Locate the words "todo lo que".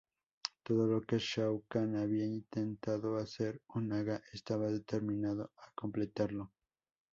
0.63-1.19